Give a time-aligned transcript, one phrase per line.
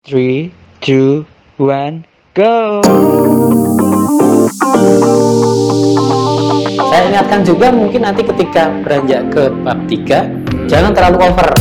[0.00, 0.48] Three,
[0.80, 1.28] two,
[1.60, 2.80] one, go!
[6.88, 11.52] Saya ingatkan juga mungkin nanti ketika beranjak ke bab 3 jangan terlalu over.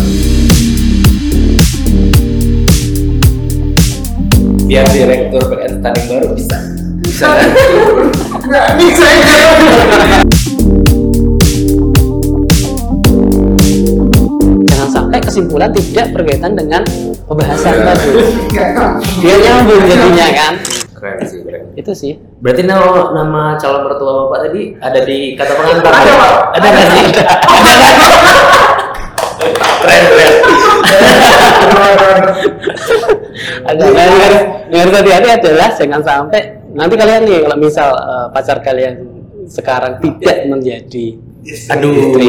[4.71, 6.57] biar direktur PN Tanding baru bisa
[7.03, 7.27] bisa?
[8.39, 9.07] Nggak bisa
[15.29, 16.81] kesimpulan tidak berkaitan dengan
[17.29, 18.09] pembahasan tadi.
[18.49, 18.91] Nggak.
[19.21, 20.53] Dia nyambung jadinya kan.
[20.99, 22.19] keren sih keren Itu sih.
[22.43, 26.33] berarti nama nama calon mertua bapak tadi ada di kata pengantar Ada, Pak.
[26.59, 27.05] ada nggak sih
[29.79, 30.33] keren keren
[33.63, 36.41] Ada harus yang hati-hati adalah jangan sampai
[36.75, 38.93] nanti kalian nih kalau misal eh, pacar kalian
[39.47, 41.15] sekarang tidak menjadi
[41.49, 42.27] aduh istri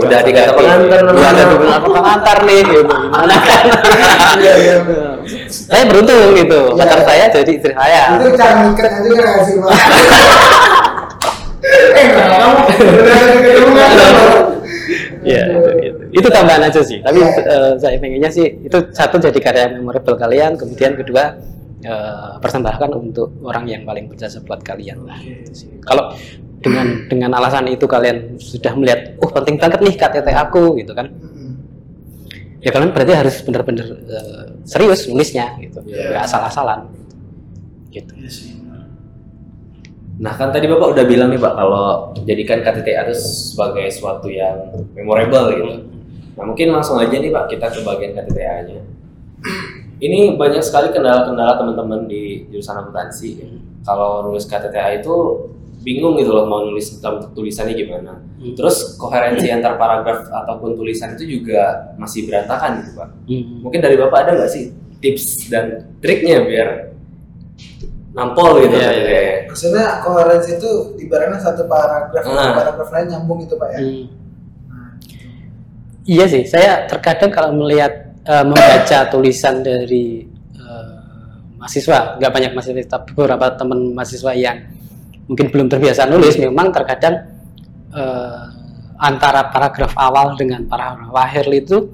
[0.00, 2.82] udah di kata pengantar Udah ada kata pengantar nih gitu.
[2.88, 3.64] gimana kan
[4.40, 4.74] Iya, iya.
[5.48, 6.78] saya beruntung gitu Iya.
[6.80, 9.28] pacar saya jadi istri saya Itu cara nikah aja kan
[9.60, 9.70] Pak?
[11.60, 13.90] Eh, kamu udah ketemu nggak?
[15.20, 15.98] Iya, itu, itu.
[16.24, 16.98] itu tambahan aja sih.
[17.04, 21.36] Tapi eh, saya pengennya sih itu satu jadi karya memorable kalian, kemudian kedua
[21.84, 25.20] eh, persembahkan untuk orang yang paling berjasa buat kalian lah.
[25.20, 25.68] Gitu sih.
[25.84, 26.16] Kalau
[26.60, 31.08] dengan dengan alasan itu kalian sudah melihat, oh penting banget nih KTT aku gitu kan.
[32.60, 36.12] Ya kalian berarti harus benar-benar eh, serius nulisnya gitu, Iya.
[36.12, 36.92] nggak asal-asalan.
[37.88, 38.12] Gitu.
[40.20, 44.68] Nah kan tadi bapak udah bilang nih pak kalau jadikan KTTA itu sebagai suatu yang
[44.92, 45.72] memorable gitu.
[46.36, 48.80] Nah mungkin langsung aja nih pak kita ke bagian KTTA-nya.
[50.04, 53.30] Ini banyak sekali kendala-kendala teman-teman di jurusan akuntansi.
[53.36, 53.48] ya.
[53.84, 55.16] Kalau nulis KTTA itu
[55.80, 58.20] bingung gitu loh mau nulis tentang tulisannya gimana.
[58.36, 58.52] Hmm.
[58.52, 63.08] Terus koherensi antar paragraf ataupun tulisan itu juga masih berantakan gitu pak.
[63.26, 63.64] Hmm.
[63.64, 64.64] Mungkin dari bapak ada nggak sih
[65.00, 66.68] tips dan triknya biar
[68.12, 69.02] nampol gitu Iya, iya.
[69.06, 69.34] KTTA?
[69.54, 70.70] Maksudnya koherensi itu
[71.00, 72.34] ibaratnya satu paragraf Ah.
[72.36, 73.80] satu paragraf lain nyambung gitu Pak ya.
[73.80, 74.04] Hmm.
[76.04, 80.94] Iya sih, saya terkadang kalau melihat eh, membaca tulisan dari eh,
[81.56, 84.58] mahasiswa, nggak banyak mahasiswa, tapi beberapa teman mahasiswa yang
[85.30, 87.30] mungkin belum terbiasa nulis, memang terkadang
[87.90, 88.42] eh,
[88.98, 91.86] antara paragraf awal dengan paragraf akhir itu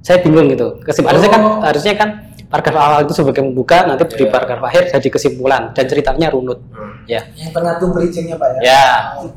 [0.00, 0.80] saya bingung gitu.
[0.80, 1.60] Kesim harusnya kan Oh.
[1.60, 2.08] harusnya kan
[2.46, 4.30] paragraf awal itu sebagai membuka, nanti di Iya.
[4.30, 6.62] paragraf akhir jadi kesimpulan dan ceritanya runut.
[7.06, 7.22] Ya.
[7.34, 8.60] Yang tengah tuh bridgingnya Pak ya.
[8.62, 8.84] Ya,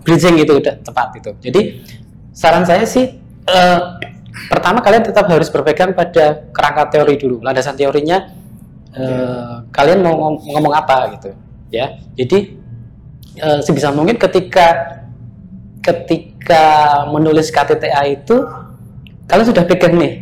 [0.01, 1.31] bridging itu udah tepat itu.
[1.41, 1.61] Jadi
[2.31, 3.05] saran saya sih
[3.45, 3.79] eh,
[4.47, 8.29] pertama kalian tetap harus berpegang pada kerangka teori dulu, landasan teorinya
[8.89, 11.29] eh, kalian mau ngom- ngomong apa gitu,
[11.69, 11.97] ya.
[12.13, 12.57] Jadi
[13.39, 14.99] eh, sebisa mungkin ketika
[15.79, 16.65] ketika
[17.09, 18.43] menulis KTTA itu
[19.25, 20.13] kalian sudah pegang nih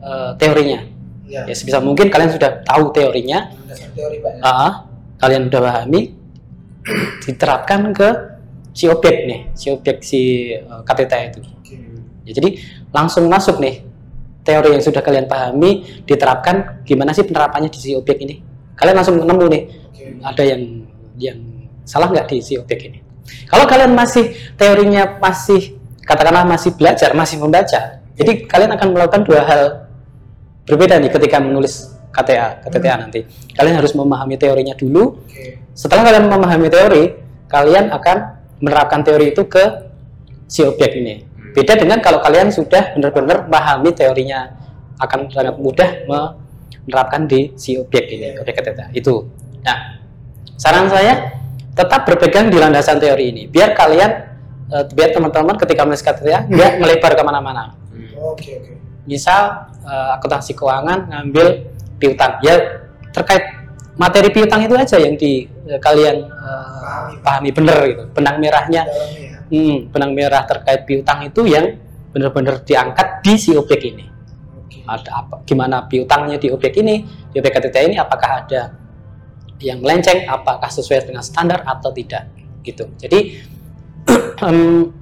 [0.00, 0.80] eh, teorinya.
[1.26, 1.42] Iya.
[1.50, 3.50] Ya sebisa mungkin kalian sudah tahu teorinya,
[3.96, 4.40] teori Pak ya.
[4.46, 4.72] Ah,
[5.18, 6.14] kalian udah pahami
[7.26, 8.08] diterapkan ke
[8.76, 11.40] si objek nih, si objek si uh, KTTA itu.
[12.26, 12.58] Ya, jadi
[12.90, 13.86] langsung masuk nih
[14.46, 18.42] teori yang sudah kalian pahami diterapkan gimana sih penerapannya di si objek ini.
[18.76, 20.04] Kalian langsung nemu nih Oke.
[20.20, 20.62] ada yang
[21.16, 21.38] yang
[21.86, 22.98] salah nggak di si objek ini.
[23.46, 29.40] Kalau kalian masih teorinya masih katakanlah masih belajar, masih membaca, jadi kalian akan melakukan dua
[29.44, 29.62] hal
[30.64, 33.28] berbeda nih ketika menulis KTA, KTTA nanti.
[33.52, 35.20] Kalian harus memahami teorinya dulu.
[35.20, 35.60] Oke.
[35.76, 37.04] Setelah kalian memahami teori,
[37.44, 38.16] kalian akan
[38.64, 39.64] menerapkan teori itu ke
[40.48, 41.28] si objek ini.
[41.52, 44.48] Beda dengan kalau kalian sudah benar-benar memahami teorinya,
[44.96, 49.28] akan sangat mudah menerapkan di si objek ini, objek KTTA itu.
[49.60, 50.00] Nah,
[50.56, 51.36] saran saya
[51.76, 54.10] tetap berpegang di landasan teori ini, biar kalian,
[54.72, 57.76] eh, biar teman-teman ketika menulis KTTA nggak melebar ke mana-mana
[58.16, 58.72] Oke oke.
[59.04, 61.46] misal eh, akuntansi keuangan ngambil
[62.00, 62.56] piutang ya
[63.12, 63.44] terkait
[63.96, 67.14] materi piutang itu aja yang di eh, kalian eh, Pahami.
[67.22, 69.38] pahami bener gitu benang merahnya ya.
[69.52, 71.76] hmm, benang merah terkait piutang itu yang
[72.12, 74.04] benar-benar diangkat di si objek ini
[74.64, 74.80] Oke.
[74.88, 78.60] ada apa gimana piutangnya di objek ini di objek KTT ini apakah ada
[79.60, 82.28] yang melenceng apakah sesuai dengan standar atau tidak
[82.64, 83.40] gitu jadi
[84.46, 84.92] em,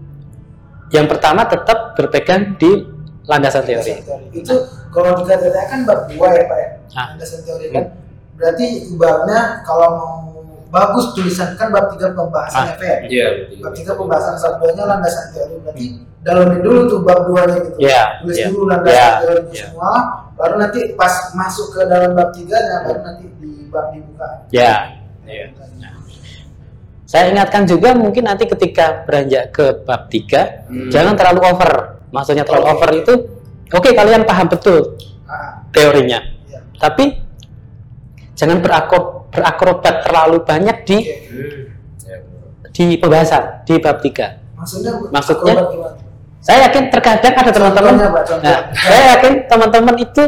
[0.95, 4.27] yang pertama tetap berpegang di landasan teori teori.
[4.37, 4.55] Itu
[4.93, 6.69] kalau di KTTA kan bab dua ya Pak ya.
[6.95, 7.09] Ah.
[7.17, 7.85] Dasar teori kan.
[8.39, 10.15] Berarti babnya kalau mau
[10.71, 12.97] bagus tulisan kan bab tiga pembahasannya Pak ya.
[13.09, 13.27] Iya
[13.59, 15.56] Bab tiga pembahasan bab duanya landasan teori.
[15.65, 15.85] Berarti
[16.25, 17.77] dalamin dulu tuh bab duanya gitu.
[17.81, 18.47] Iya, Tulis iya.
[18.53, 19.65] dulu landasan Iya, teorinya iya.
[19.67, 19.93] semua.
[20.35, 24.47] Baru nanti pas masuk ke dalam bab tiga, nah baru nanti di bab dibuka.
[24.49, 25.03] Ya.
[25.25, 25.50] Iya.
[27.05, 30.88] Saya ingatkan juga mungkin nanti ketika beranjak ke bab 3 Hmm.
[30.88, 31.73] jangan terlalu over.
[32.09, 33.12] Maksudnya terlalu over itu
[33.69, 34.94] oke kalian paham betul
[35.25, 36.21] Ah, teorinya.
[36.44, 36.62] iya.
[36.76, 37.19] tapi
[38.32, 41.17] jangan berakro- berakrobat terlalu banyak di Oke.
[42.05, 42.17] Ya,
[42.69, 45.55] di pembahasan di bab 3 Maksudnya Maksudnya?
[45.56, 45.94] akrobat
[46.38, 47.94] saya yakin terkadang ada teman-teman
[48.38, 50.23] nah, saya yakin teman-teman itu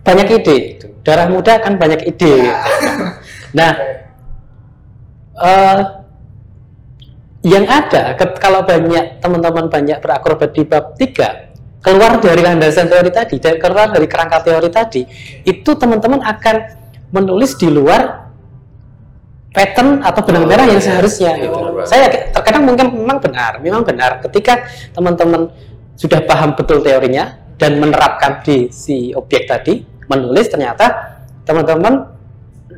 [0.00, 0.56] banyak ide
[1.04, 2.50] darah muda kan banyak ide
[3.58, 3.72] nah
[5.40, 5.80] eh,
[7.40, 13.40] yang ada kalau banyak teman-teman banyak berakrobat di bab 3 keluar dari landasan teori tadi
[13.40, 15.02] dan keluar dari kerangka teori tadi
[15.48, 16.56] itu teman-teman akan
[17.10, 18.28] menulis di luar
[19.50, 21.58] pattern atau benang merah yang seharusnya Iya, gitu.
[21.58, 21.86] benar, Pak.
[21.90, 24.62] Saya terkadang mungkin memang benar, memang benar ketika
[24.94, 25.50] teman-teman
[25.98, 32.08] sudah paham betul teorinya dan menerapkan di si objek tadi, menulis ternyata teman-teman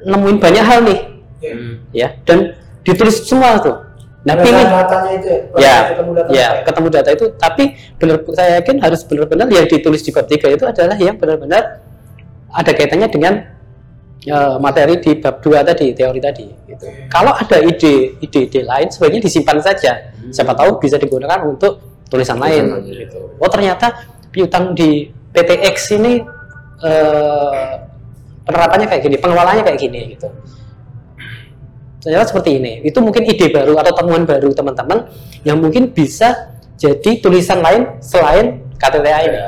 [0.02, 1.00] nemuin banyak hal nih
[1.38, 1.50] Oke.
[1.94, 3.78] ya dan ditulis semua tuh.
[4.22, 5.26] Nah, pilih datanya itu
[5.58, 7.64] ya, ya, ketemu data ya apa ketemu data itu tapi
[7.98, 11.82] benar saya yakin harus benar-benar yang ditulis di bab 3 itu adalah yang benar-benar
[12.54, 13.34] ada kaitannya dengan
[14.22, 16.86] eh, materi di bab 2 tadi teori tadi gitu.
[17.10, 22.78] kalau ada ide ide-ide lain sebaiknya disimpan saja siapa tahu bisa digunakan untuk tulisan lain
[22.94, 23.26] gitu.
[23.42, 26.18] oh ternyata piutang di PTX ini
[26.82, 27.72] eh,
[28.42, 30.28] penerapannya kayak gini pengelolaannya kayak gini gitu.
[32.02, 32.72] Ternyata seperti ini.
[32.82, 35.06] Itu mungkin ide baru atau temuan baru teman-teman
[35.46, 39.40] yang mungkin bisa jadi tulisan lain selain KTTA ini.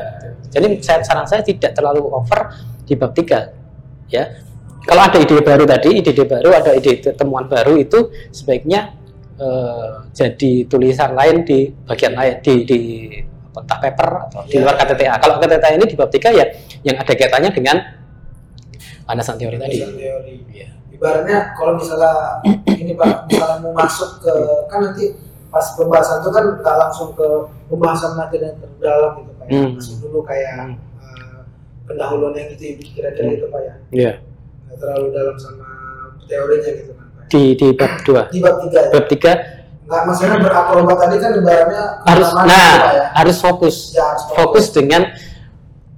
[0.55, 2.55] Jadi saya, saran saya tidak terlalu over
[2.87, 4.25] di bab 3 ya.
[4.85, 8.95] Kalau ada ide baru tadi ide-ide baru ada ide temuan baru itu sebaiknya
[9.41, 12.81] eh, jadi tulisan lain di bagian lain di di
[13.57, 14.61] entah paper atau di Ya.
[14.61, 16.45] luar KTTA kalau KTTA ini di bab 3 ya
[16.83, 17.77] yang ada kaitannya dengan
[19.05, 20.35] landasan teori tadi teori.
[20.51, 20.69] Iya.
[20.91, 22.13] Ibaratnya kalau misalnya
[22.83, 24.35] ini Pak, misalnya mau masuk ke
[24.67, 25.05] kan nanti
[25.49, 27.29] pas pembahasan itu kan nggak langsung ke
[27.69, 29.45] pembahasan materi yang terdalam gitu Pak.
[29.45, 29.55] ya.
[29.57, 29.71] Hmm.
[29.77, 30.75] Masuk dulu kayak Hmm.
[30.75, 31.41] eh,
[31.85, 33.75] pendahuluan yang gitu kira-kira itu Pak ya.
[33.91, 34.13] Iya.
[34.65, 35.69] Nggak terlalu dalam sama
[36.25, 37.25] teorinya gitu kan Pak.
[37.27, 38.91] di di bab 2 Di bab tiga ya.
[38.91, 39.33] bab 3
[39.85, 42.49] Nggak maksudnya berakrobat tadi kan ibaratnya harus nah
[42.89, 43.05] ya.
[43.21, 43.77] harus fokus.
[43.93, 44.37] Ya, harus fokus.
[44.41, 45.03] fokus dengan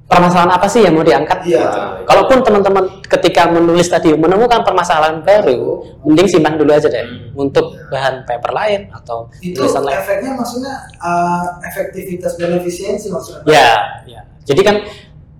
[0.07, 1.39] permasalahan apa sih yang mau diangkat?
[1.47, 1.67] Iya.
[1.67, 1.79] gitu.
[2.07, 8.23] kalaupun teman-teman ketika menulis tadi menemukan permasalahan baru mending simpan dulu aja deh untuk bahan
[8.23, 9.99] paper lain atau itu tulisan lain.
[9.99, 13.43] efeknya maksudnya eh, efektivitas dan efisiensi maksudnya?
[13.51, 13.71] Ya
[14.07, 14.23] ya.
[14.47, 14.77] Jadi kan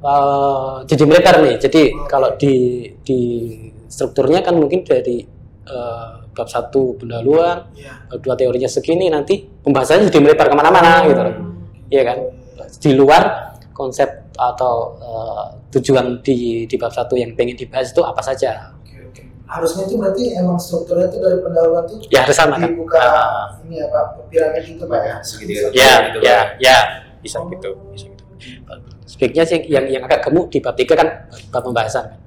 [0.03, 1.55] eh, jadi melebar nih.
[1.63, 3.21] Jadi kalau di di
[3.87, 5.23] strukturnya kan mungkin dari
[5.67, 8.05] eh, bab satu pendahuluan Iya.
[8.07, 11.37] bab dua teorinya segini nanti pembahasannya jadi melebar ke mana-mana gitu loh
[11.87, 12.19] Iya kan?
[12.77, 13.23] Di luar
[13.71, 18.75] konsep atau eh, tujuan di di bab satu yang pengen dibahas itu apa saja?
[18.77, 19.23] Oke, oke.
[19.47, 22.67] Harusnya itu berarti emang strukturnya itu dari pendahuluan tuh Ya harus sama kan?
[22.67, 23.47] dibuka Ah.
[23.63, 25.17] ini ya Pak, piramid itu Pak ya.
[25.23, 26.79] Segitiga Ya, gitu, ya, ya,
[27.23, 28.25] bisa gitu, bisa gitu.
[29.07, 31.09] Sebaiknya sih yang yang agak gemuk di bab tiga kan
[31.49, 32.19] bab pembahasan kan?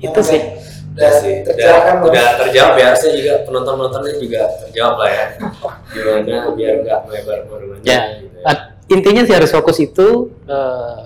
[0.00, 0.12] Iya.
[0.12, 0.40] Itu sih.
[0.40, 2.08] Udah Udah sih, udah, tercerahkan Bang.
[2.08, 2.86] udah terjawab ya.
[2.88, 5.24] Harusnya juga penonton-penontonnya juga terjawab lah ya.
[5.92, 7.80] Gimana biar nggak melebar ke mana-mana.
[7.84, 8.56] Ya, gitu ah,
[8.88, 10.08] intinya sih harus fokus itu
[10.48, 11.00] eh,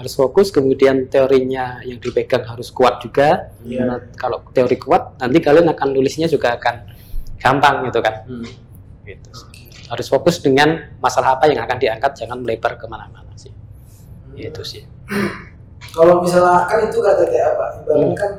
[0.00, 3.52] harus fokus kemudian teorinya yang dipegang harus kuat juga.
[3.68, 3.84] Iya.
[3.84, 6.74] Karena kalau teori kuat nanti kalian akan nulisnya juga akan
[7.36, 8.24] gampang gitu kan.
[8.24, 8.48] Hmm.
[9.04, 9.28] gitu.
[9.92, 13.52] Harus fokus dengan masalah apa yang akan diangkat, jangan melebar ke mana-mana sih.
[14.32, 14.88] Itu sih.
[15.92, 17.66] Kalau misalnya kan itu kata kayak apa?
[17.82, 18.16] Ibaratnya Hmm.
[18.16, 18.32] kan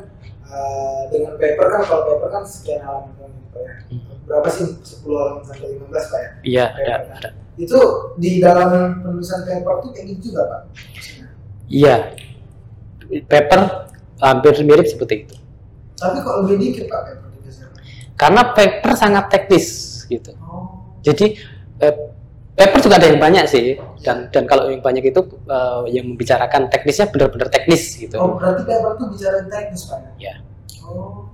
[0.46, 3.74] eh, dengan paper kan kalau paper kan sekian halaman Pak ya.
[3.91, 4.01] Hmm.
[4.25, 6.29] Berapa sih 10 halaman sampai 15 Pak ya?
[6.41, 7.29] Iya, ada, ada.
[7.55, 7.79] Itu
[8.17, 10.62] di dalam penulisan paper tuh kayak gitu juga Pak.
[11.67, 11.96] Iya.
[13.05, 13.60] Paper
[14.17, 15.36] hampir mirip seperti itu.
[15.96, 17.24] Tapi kok lebih dikit Pak paper?
[18.15, 19.67] Karena paper sangat teknis
[20.08, 20.31] gitu.
[20.39, 20.88] Oh.
[21.03, 21.36] Jadi
[22.55, 26.71] paper juga ada yang banyak sih dan dan kalau yang banyak itu eh, yang membicarakan
[26.71, 28.15] teknisnya benar-benar teknis gitu.
[28.15, 30.12] Oh, berarti paper tuh bicara teknis Pak ya?
[30.31, 30.35] Ya.
[30.88, 31.27] Oh.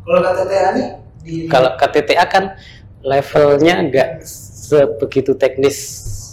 [0.00, 0.88] Kalau KTTA nih
[1.20, 2.44] di Kalau KTTA kan
[3.04, 5.76] levelnya nggak sebegitu teknis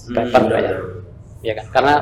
[0.07, 0.75] paper Hmm, banyak,
[1.43, 1.65] ya kan?
[1.75, 1.93] Karena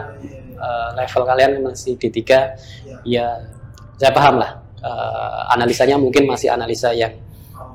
[0.55, 2.53] eh, level kalian masih di tiga,
[3.01, 3.01] Iya.
[3.01, 3.27] ya
[3.97, 4.62] saya paham lah.
[4.77, 7.17] Eh, analisanya mungkin masih analisa yang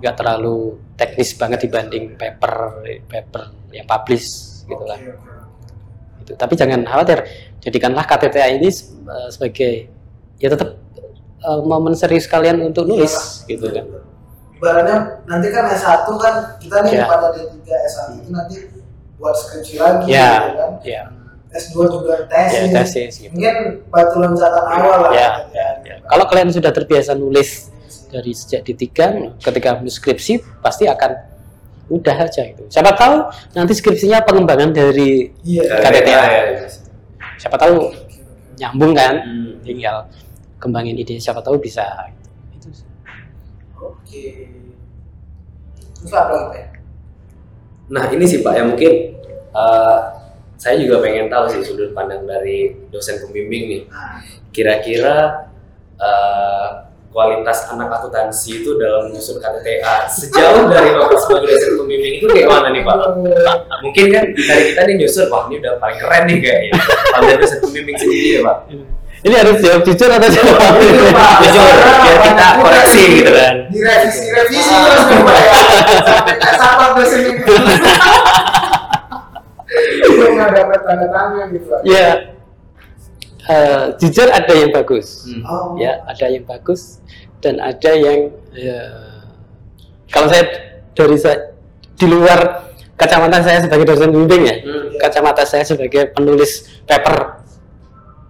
[0.01, 4.27] nggak terlalu teknis banget dibanding paper paper yang publish
[4.65, 4.97] gitu lah.
[4.97, 6.19] Oke, oke.
[6.21, 6.33] Gitu.
[6.35, 7.19] Tapi jangan khawatir,
[7.59, 9.73] jadikanlah KTTA ini eh, sebagai
[10.37, 10.77] ya tetap
[11.41, 13.87] eh, momen serius kalian untuk nulis gitu kan.
[14.61, 17.09] Ibaratnya nanti kan S1 kan kita nih Ya.
[17.09, 18.55] pada D3 S1 itu nanti
[19.17, 20.71] buat skripsi lagi Ya, gitu kan.
[20.85, 21.03] ya,
[21.51, 22.69] S2 juga ya tesis.
[22.73, 23.33] tesis gitu.
[23.33, 23.57] Mungkin
[23.89, 25.13] batu loncatan awal lah.
[25.17, 25.95] Ya, ya, ya.
[26.05, 27.73] Kalau kalian sudah terbiasa nulis
[28.11, 29.07] dari sejak di tiga,
[29.39, 31.11] ketika skripsi pasti akan
[31.91, 32.63] udah aja itu.
[32.67, 33.15] Siapa tahu
[33.53, 35.79] nanti skripsinya pengembangan dari Iya.
[35.81, 36.23] KTTA.
[36.27, 36.43] ya.
[37.35, 37.89] siapa tahu
[38.61, 39.57] nyambung kan Hmm.
[39.65, 40.05] tinggal
[40.61, 41.83] kembangin ide siapa tahu bisa
[42.53, 42.85] itu sih.
[43.75, 44.45] Oke.
[45.97, 46.69] Terus apa ya?
[47.91, 48.93] Nah ini sih Pak yang mungkin
[49.51, 49.99] eh,
[50.55, 53.83] saya juga pengen tahu sih sudut pandang dari dosen pembimbing nih.
[53.89, 54.21] Nah,
[54.53, 55.49] Kira-kira
[55.97, 56.67] eh,
[57.11, 62.47] kualitas anak akuntansi itu dalam menyusun KTTA sejauh dari Bapak sebagai dosen pembimbing itu kayak
[62.47, 62.97] mana nih Pak?
[63.83, 66.73] Mungkin kan dari kita nih nyusun, wah ini udah paling keren nih kayaknya.
[67.11, 68.57] Kalau dari dosen pembimbing sendiri ya Pak.
[69.21, 71.45] ini harus jawab jujur atau jawab Jujur, Pak.
[71.45, 73.55] Jujur, biar kita koreksi gitu kan.
[73.69, 75.53] direvisi revisi terus nih Pak ya.
[76.01, 77.21] Sampai nggak sabar dosen
[80.31, 81.81] nggak dapat tanda tangan gitu Pak.
[81.85, 82.30] ya
[83.51, 85.43] eh, jujur ada yang bagus Hmm.
[85.43, 85.75] Oh.
[85.77, 87.03] ya ada yang bagus
[87.39, 88.79] dan ada yang ya,
[90.07, 90.45] kalau saya
[90.93, 91.51] dari sa-
[91.93, 94.95] di luar kacamata saya sebagai dosen bimbing ya Hmm.
[94.97, 96.53] kacamata saya sebagai penulis
[96.85, 97.43] paper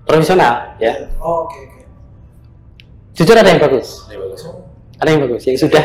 [0.04, 1.80] profesional ya Oh, Oke oke.
[3.14, 4.06] jujur ada yang bagus
[4.96, 5.84] ada yang bagus yang sudah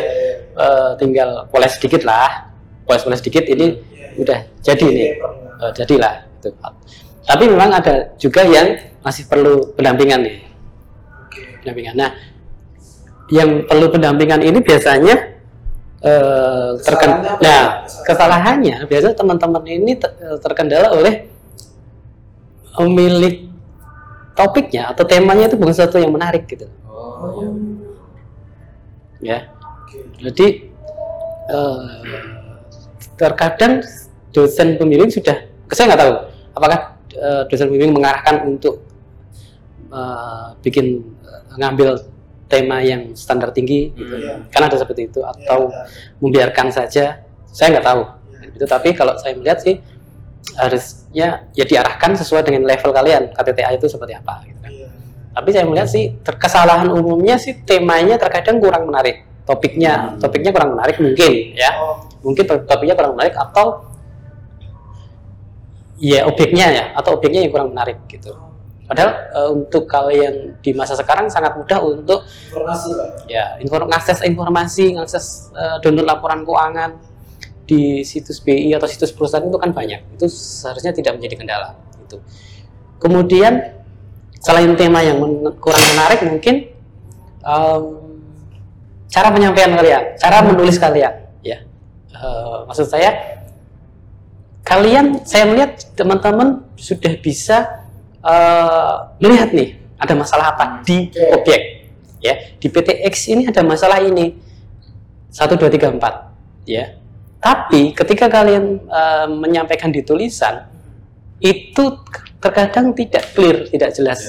[0.55, 2.47] eh, tinggal poles sedikit lah
[2.83, 3.75] poles-poles sedikit ini
[4.15, 5.11] udah jadi nih
[5.55, 6.51] Eh, jadilah gitu.
[7.25, 10.37] Tapi memang ada juga yang masih perlu pendampingan nih
[11.25, 11.41] Oke.
[11.61, 11.93] pendampingan.
[11.97, 12.11] Nah,
[13.33, 15.15] yang perlu pendampingan ini biasanya
[16.05, 17.41] eh, terken- Kesalahannya apa?
[17.41, 18.05] nah, Kesalahan.
[18.05, 21.25] kesalahannya biasanya teman-teman ini ter- terkendala oleh
[22.77, 23.49] memilih
[24.35, 26.67] topiknya atau temanya itu bukan sesuatu yang menarik gitu.
[26.85, 27.49] Oh,
[29.23, 29.49] iya.
[30.21, 30.29] Ya.
[30.29, 30.69] Jadi
[31.49, 31.79] eh,
[33.15, 33.81] terkadang
[34.29, 35.39] dosen pembimbing sudah,
[35.71, 36.13] saya nggak tahu
[36.51, 38.83] apakah eh, dosen pembimbing mengarahkan untuk
[39.89, 40.85] eh, bikin
[41.21, 41.89] eh, ngambil
[42.45, 44.21] tema yang standar tinggi, gitu.
[44.21, 44.45] Iya.
[44.53, 45.81] kan ada seperti itu, atau Iya,
[46.21, 48.01] membiarkan saja, saya nggak tahu.
[48.53, 49.81] Itu tapi kalau saya melihat sih
[50.55, 54.45] harusnya ya diarahkan sesuai dengan level kalian KTTA itu seperti apa.
[54.45, 54.71] Gitu kan.
[54.71, 54.87] iya.
[55.33, 59.25] Tapi saya melihat sih kesalahan umumnya sih temanya terkadang kurang menarik.
[59.45, 61.69] Topiknya, topiknya kurang menarik mungkin ya.
[61.77, 63.84] Oh, Mungkin to- topiknya kurang menarik atau
[65.99, 68.35] ya objeknya ya atau objeknya yang kurang menarik gitu.
[68.85, 72.21] Padahal eh, untuk kalian di masa sekarang sangat mudah untuk
[72.53, 72.89] informasi
[73.25, 76.93] ya inform akses informasi, akses eh, download laporan keuangan
[77.65, 80.05] di situs BI atau situs perusahaan itu kan banyak.
[80.13, 81.73] Itu seharusnya tidak menjadi kendala
[82.05, 82.21] itu.
[83.01, 83.81] Kemudian
[84.37, 86.69] selain tema yang men- kurang menarik mungkin
[87.41, 87.83] em,
[89.09, 91.57] cara penyampaian kalian, cara menulis kalian ya.
[92.13, 93.34] Eh, maksud saya
[94.65, 97.85] kalian saya melihat teman-teman sudah bisa
[98.25, 101.61] eh, melihat nih ada masalah apa di objek
[102.19, 102.33] ya.
[102.57, 104.41] Di PTX ini ada masalah ini.
[105.29, 106.33] Satu dua tiga empat
[106.65, 106.97] ya.
[107.37, 110.65] Tapi ketika kalian eh, menyampaikan di tulisan
[111.37, 112.01] itu
[112.41, 114.19] terkadang tidak clear tidak jelas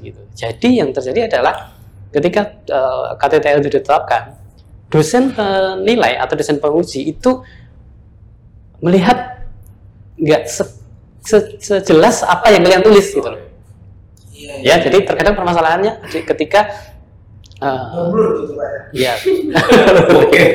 [0.00, 0.18] gitu.
[0.32, 1.76] Jadi yang terjadi adalah
[2.08, 4.40] ketika eh, KTTL itu ditetapkan
[4.88, 7.44] dosen penilai atau dosen penguji itu
[8.84, 9.31] melihat
[10.14, 10.76] nggak se-
[11.20, 13.40] se- sejelas apa yang kalian tulis gitu loh
[14.32, 14.74] Iya.
[14.74, 16.66] ya jadi terkadang permasalahannya ketika
[17.56, 17.82] eh,
[18.42, 18.90] gitu Pak ya.
[18.90, 19.12] ya
[20.18, 20.42] Oke.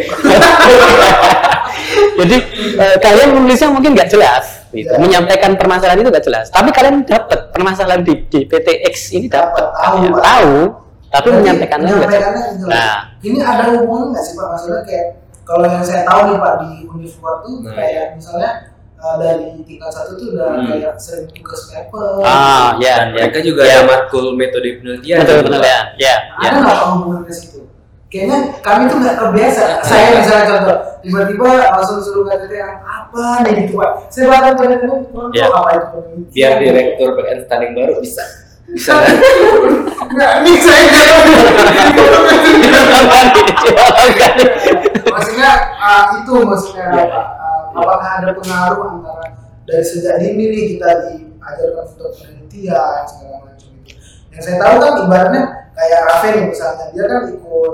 [2.17, 2.35] jadi
[2.75, 4.87] eh, kalian menulisnya mungkin nggak jelas gitu.
[4.87, 4.97] Ya.
[4.99, 9.93] menyampaikan permasalahan itu nggak jelas tapi kalian dapat permasalahan di, di PTX ini dapat Tahu,
[10.03, 10.53] ya, tahu
[11.07, 12.33] tapi Berarti menyampaikannya nggak jelas
[12.67, 14.45] nah Ini ada hubungan nggak sih Pak?
[14.51, 15.05] Maksudnya kayak
[15.41, 18.49] kalau yang saya tahu nih Pak di Universitas tuh Nah, kayak misalnya
[18.97, 20.67] uh, dari tingkat satu tuh udah Hmm.
[20.67, 22.21] kayak sering tugas paper.
[22.21, 23.79] ah ya ya mereka juga ya.
[23.79, 25.17] ada matkul metode penelitian.
[25.21, 25.65] betul gitu, betul Pak.
[25.65, 27.59] ya ya ya Ada nggak Pak hubungan ke situ?
[28.07, 29.63] Kayaknya kami tuh nggak kebiasa.
[29.83, 33.91] saya misalnya contoh, tiba-tiba langsung suruh KTT yang apa nih gitu Pak.
[34.07, 34.53] Saya bahkan
[35.35, 35.43] Ya.
[35.43, 36.31] tahu apa itu penelitian.
[36.31, 38.23] Biar direktur PN standing baru bisa.
[38.67, 38.95] Bisa?
[40.07, 41.07] Nggak, saya nggak
[45.07, 47.03] maksudnya uh, itu maksudnya Ya.
[47.05, 47.21] apa?
[47.37, 49.27] Uh, apakah ada pengaruh antara
[49.69, 53.93] dari sejak dini nih kita diajarkan untuk penelitian segala macam itu
[54.33, 55.43] yang saya tahu kan ibaratnya
[55.77, 57.73] kayak Raven nih misalnya dia kan ikut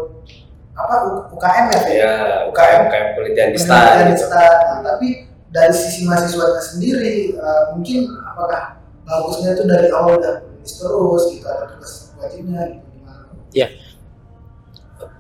[0.74, 0.96] apa
[1.30, 1.80] UKM ya?
[1.86, 2.14] Ya,
[2.50, 4.26] UKM UKM penelitian di penelitian di STAN.
[4.26, 4.58] STAN.
[4.74, 5.08] Nah, tapi
[5.54, 11.46] dari sisi mahasiswanya sendiri uh, mungkin apakah bagusnya itu dari awal udah menulis terus gitu
[11.46, 13.68] ada tugas wajibnya gitu gimana ya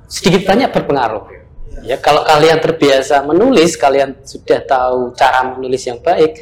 [0.09, 1.23] sedikit banyak berpengaruh
[1.81, 1.95] ya.
[1.95, 6.37] Ya, kalau kalian terbiasa menulis, kalian sudah tahu cara menulis yang baik,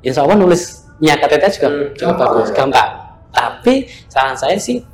[0.00, 2.54] insya Allah nulisnya KTT juga, Hmm, juga bagus, ya.
[2.54, 2.90] gampang.
[3.32, 3.74] Tapi
[4.06, 4.84] saran saya sih,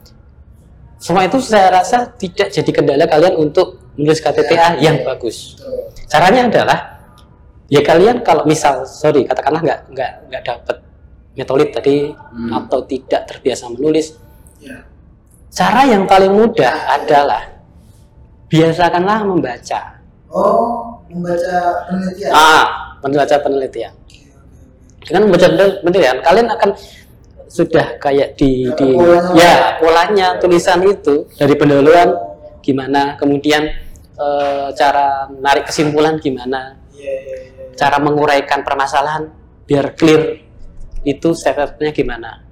[0.97, 5.05] semua itu saya rasa tidak jadi kendala kalian untuk menulis KTTA Ya, yang ya.
[5.11, 5.59] bagus.
[6.07, 6.79] Caranya adalah,
[7.67, 10.77] ya kalian kalau misal, sorry, katakanlah nggak nggak nggak dapet
[11.35, 12.51] metolit tadi Hmm.
[12.53, 14.15] atau tidak terbiasa menulis
[14.59, 14.83] Ya.
[15.51, 17.58] cara yang paling mudah adalah
[18.49, 22.33] biasakanlah membaca Oh, membaca penelitian.
[22.37, 23.93] ah membaca penelitian
[25.01, 25.47] dengan membaca
[25.81, 26.71] penelitian kalian akan
[27.49, 29.33] sudah kayak di, di polanya.
[29.33, 32.13] ya polanya tulisan itu dari pendahuluan
[32.61, 33.73] gimana kemudian
[34.21, 36.77] eh, cara narik kesimpulan gimana.
[36.93, 37.65] Iya, iya, iya.
[37.73, 39.33] cara menguraikan permasalahan
[39.65, 40.45] biar clear
[41.09, 42.45] itu step-stepnya gimana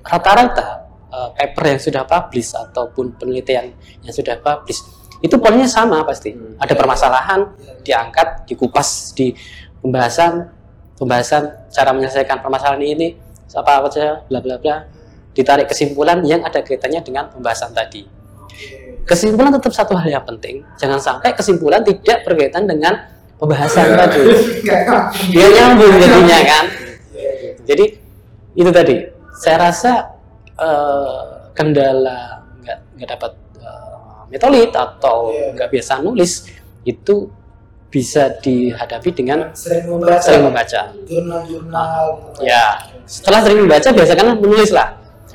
[0.00, 4.80] rata-rata eh, paper yang sudah publish ataupun penelitian yang sudah publish
[5.24, 6.36] itu poinnya sama pasti.
[6.36, 6.60] Hmm.
[6.60, 7.40] ada permasalahan
[7.80, 9.32] diangkat dikupas di
[9.80, 10.48] pembahasan
[10.96, 13.16] pembahasan cara menyelesaikan permasalahan ini
[13.56, 14.84] apa apa saja bla bla bla.
[15.36, 18.08] Ditarik kesimpulan yang ada kaitannya dengan pembahasan tadi.
[19.04, 22.96] Kesimpulan tetap satu hal yang penting jangan sampai kesimpulan tidak berkaitan dengan
[23.36, 24.20] pembahasan tadi.
[25.36, 26.64] Biar nyambung jadinya kan?
[27.68, 27.84] Jadi
[28.56, 28.96] itu tadi.
[29.36, 29.92] Saya rasa
[30.56, 31.20] eh,
[31.52, 33.32] kendala nggak nggak dapat
[34.28, 35.54] metolit atau Iya.
[35.54, 36.46] nggak biasa nulis
[36.82, 37.30] itu
[37.86, 40.18] bisa dihadapi dengan Sering membaca.
[40.18, 42.02] sering membaca Jurnal-jurnal.
[42.34, 42.42] Pak.
[42.42, 42.64] ya
[43.04, 44.88] setelah sering membaca biasakan menulis lah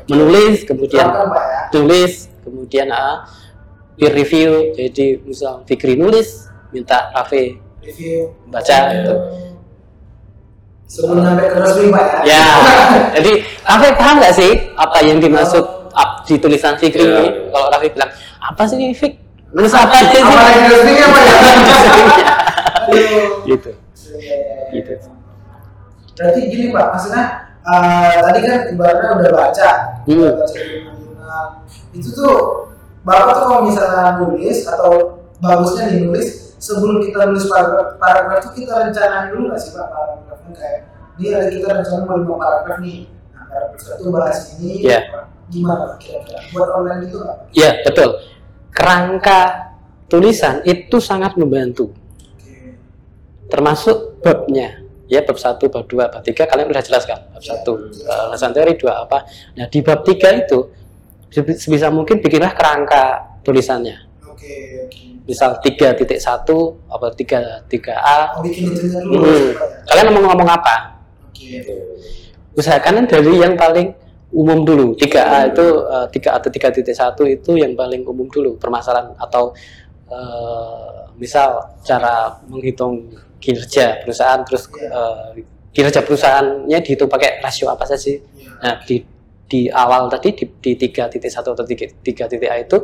[0.05, 1.23] menulis kemudian ya.
[1.69, 3.23] tulis kemudian ah,
[3.95, 8.29] peer review jadi misal Fikri nulis minta Rafi Review.
[8.45, 9.15] baca gitu
[10.85, 12.35] Sebelum sampai ke resmi, Pak ya.
[12.35, 12.43] Ya,
[13.15, 13.31] jadi
[13.63, 15.63] Raffi paham nggak sih apa yang dimaksud
[16.31, 17.19] di tulisan Fikri Ya.
[17.19, 17.29] ini?
[17.51, 19.13] Kalau Raffi bilang apa sih ini Fik?
[19.51, 20.07] Nulis apa sih?
[20.15, 21.35] Apa yang resminya, Pak ya?
[23.43, 23.69] Gitu,
[24.11, 24.35] Iya, iya,
[24.67, 24.67] iya.
[24.73, 24.93] gitu.
[26.13, 27.23] Berarti gini Pak, maksudnya
[27.61, 29.69] eh, tadi kan ibaratnya udah baca,
[30.03, 30.17] Hmm.
[30.17, 30.59] udah baca.
[31.91, 32.35] Itu tuh
[33.01, 34.91] Bapak tuh kalau misalnya nulis atau
[35.39, 39.87] bagusnya nih nulis sebelum kita nulis paragraf, paragraf itu kita rencanain dulu nggak sih Pak
[39.89, 40.79] paragrafnya kayak
[41.17, 42.99] ini ada kita rencana mau lima paragraf nih.
[43.31, 44.85] Nah, paragraf satu bahas ini.
[44.85, 44.99] Iya.
[45.51, 46.39] Gimana kira-kira?
[46.49, 47.27] Buat online gitu nggak?
[47.27, 47.37] Pak?
[47.51, 48.09] Ya betul.
[48.71, 49.39] Kerangka
[50.07, 51.91] tulisan itu sangat membantu,
[53.47, 54.79] termasuk babnya.
[55.11, 57.19] Ya bab 1, bab 2, bab 3 kalian udah jelas kan?
[57.27, 57.67] Bab 1
[58.31, 59.27] alasan teori, 2 apa.
[59.59, 60.71] Nah, di bab 3 itu
[61.27, 64.07] sebi- sebisa mungkin bikinlah kerangka tulisannya.
[64.23, 64.87] Oke.
[64.87, 64.99] oke.
[65.27, 66.15] Misal 3.1
[66.87, 68.39] apa 3 3A.
[68.39, 69.51] Mau bikin itunya dulu Hmm.
[69.83, 70.75] Kalian mau ngomong apa?
[71.27, 71.59] Oke.
[72.51, 73.95] usahakan dari yang paling
[74.31, 74.95] umum dulu.
[74.95, 79.51] 3A itu eh, 3 atau 3.1 itu yang paling umum dulu permasalahan atau
[80.07, 85.43] eh, misal cara menghitung kinerja perusahaan terus eh,
[85.75, 88.17] kinerja perusahaannya dihitung pakai rasio apa saja sih.
[88.17, 88.49] Iya.
[88.61, 88.97] nah di
[89.51, 91.11] di awal tadi di, di 3.1
[91.43, 92.77] atau 3 3.A itu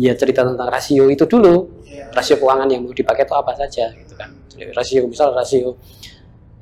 [0.00, 1.82] ya cerita tentang rasio itu dulu.
[1.86, 2.10] Iya.
[2.10, 4.30] rasio keuangan yang mau dipakai itu apa saja gitu kan.
[4.50, 5.78] Jadi rasio misal rasio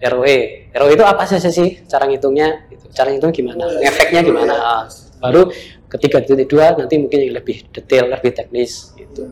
[0.00, 2.88] ROE ROE itu apa saja sih cara ngitungnya gitu.
[2.88, 3.68] cara ngitung gimana?
[3.84, 4.54] Efeknya gimana?
[4.56, 4.82] Ah,
[5.20, 5.52] baru
[5.92, 9.28] ketiga titik dua nanti mungkin yang lebih detail lebih teknis gitu.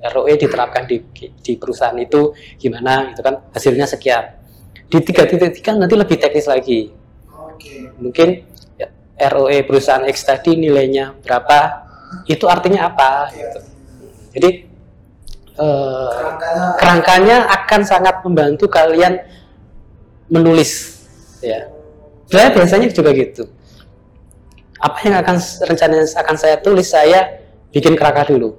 [0.00, 1.04] ROE diterapkan di
[1.44, 3.52] di perusahaan itu gimana gitu kan?
[3.52, 4.40] Hasilnya sekian.
[4.88, 6.88] Di tiga titik tiga nanti lebih teknis lagi.
[8.00, 8.28] Mungkin
[8.80, 8.88] ya,
[9.28, 11.84] ROE perusahaan X tadi nilainya berapa?
[12.24, 13.60] Itu artinya apa gitu.
[14.32, 14.50] Jadi
[15.60, 16.30] eh,
[16.80, 19.20] kerangkanya akan sangat membantu kalian
[20.30, 21.02] menulis
[21.42, 21.66] ya
[22.30, 23.50] saya biasanya juga gitu
[24.80, 27.42] apa yang akan rencananya akan saya tulis saya
[27.74, 28.56] bikin kerangka dulu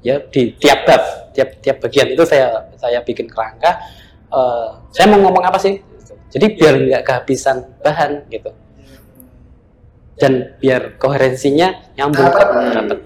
[0.00, 1.02] ya di tiap bab
[1.34, 3.76] tiap tiap bagian itu saya saya bikin kerangka
[4.28, 5.80] Eh, saya mau ngomong apa sih
[6.28, 8.52] jadi biar nggak kehabisan bahan gitu
[10.20, 12.48] dan biar koherensinya nyambung Dapat.
[12.76, 12.98] dapat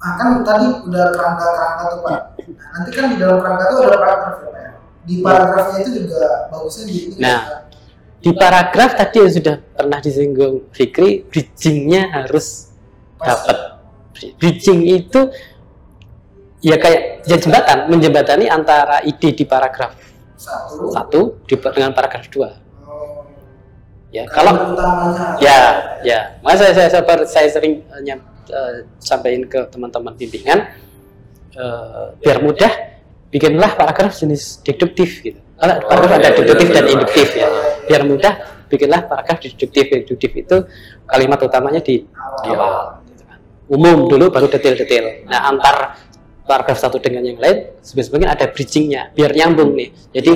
[0.00, 2.20] Ah, kan tadi udah kerangka-kerangka tuh Pak.
[2.40, 4.59] Nah, nanti kan di dalam kerangka itu ada paragraf ya Pak.
[5.00, 7.42] Di paragrafnya itu juga bagusnya di Nah.
[8.20, 12.68] Di paragraf tadi yang sudah pernah disinggung Fikri bridgingnya harus
[13.16, 13.80] dapat
[14.36, 15.32] bridging itu
[16.60, 19.96] ya kayak ya jembatan menjembatani antara ide di paragraf
[20.36, 20.92] satu.
[20.92, 23.24] satu di, dengan paragraf dua Oh,
[24.12, 25.40] ya kalau utamanya.
[25.40, 25.58] ya
[26.04, 30.68] ya maka saya saya, saya, saya sering eh, nyam- eh, sampaikan ke teman-teman bimbingan
[31.56, 32.72] eh, biar mudah
[33.30, 37.46] bikinlah paragraf jenis deduktif gitu paragraf ada deduktif dan induktif ya
[37.86, 38.34] biar mudah
[38.66, 40.56] bikinlah paragraf deduktif deduktif itu
[41.06, 42.42] kalimat utamanya di Awal.
[42.42, 42.74] di awal
[43.10, 43.38] gitu kan.
[43.70, 45.94] umum dulu baru detail-detail nah antar
[46.42, 47.70] paragraf satu dengan yang lain
[48.10, 50.32] mungkin ada bridgingnya biar nyambung nih jadi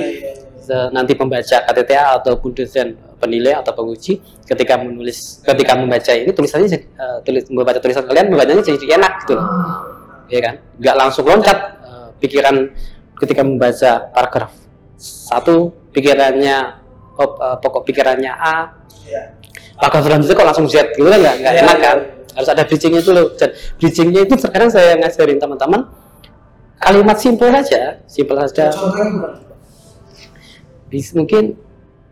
[0.65, 0.89] Iya, iya, iya.
[0.89, 4.17] nanti pembaca KTTA ataupun dosen penilai atau penguji
[4.49, 9.33] ketika menulis ketika membaca ini tulisannya eh, tulis membaca tulisan kalian membacanya jadi enak gitu
[9.37, 10.33] loh Hmm.
[10.33, 11.74] ya kan nggak langsung loncat
[12.19, 12.71] pikiran
[13.19, 14.51] ketika membaca paragraf
[14.99, 16.81] satu pikirannya
[17.19, 18.57] oh, eh, pokok pikirannya A
[19.05, 19.37] Iya.
[19.77, 22.33] paragraf selanjutnya kok langsung Z gitu kan nggak Iya, enak iya, kan iya.
[22.35, 25.81] harus ada bridgingnya dulu dan bridgingnya itu sekarang saya ngajarin teman-teman
[26.81, 28.73] kalimat simpel saja simpel saja
[31.15, 31.59] mungkin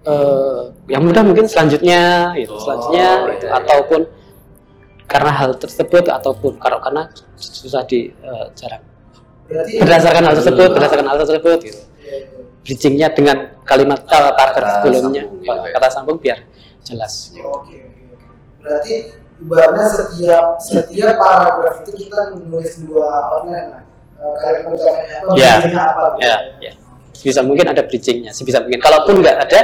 [0.03, 0.61] eh,
[0.91, 3.47] yang mudah mungkin selanjutnya gitu selanjutnya gitu.
[3.47, 3.51] iya, iya.
[3.63, 4.01] ataupun
[5.07, 8.83] karena hal tersebut ataupun karena susah di eh, jarang
[9.53, 12.25] Berarti berdasarkan hal tersebut berdasarkan hal tersebut gitu Iya, iya.
[12.65, 15.71] bridgingnya dengan kalimat eh, Kata sebelumnya sambung gitu ya.
[15.71, 16.37] kata sambung biar
[16.81, 17.77] jelas Oke, oke.
[18.59, 18.93] Berarti
[19.39, 23.83] ibaratnya setiap setiap paragraf itu kita menulis dua outline lah.
[24.39, 25.51] Kalimat utamanya apa, Ya.
[25.59, 26.03] apa.
[26.15, 26.23] gitu.
[26.63, 26.73] ya
[27.13, 29.59] sebisa mungkin ada bridgingnya sebisa mungkin kalaupun nggak ada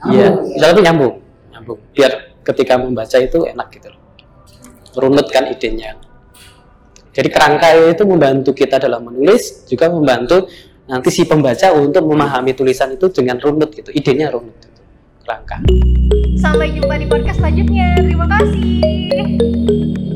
[0.00, 0.72] Nyambung, ya ya.
[0.72, 1.14] bisa nyambung
[1.52, 4.00] nyambung biar ketika membaca itu enak gitu loh
[4.96, 5.94] runut kan idenya
[7.10, 10.46] jadi kerangka itu membantu kita dalam menulis juga membantu
[10.90, 14.80] nanti si pembaca untuk memahami tulisan itu dengan runut gitu idenya runut gitu.
[15.26, 15.62] kerangka
[16.40, 18.00] Sampai jumpa di podcast selanjutnya.
[18.00, 20.09] Terima kasih.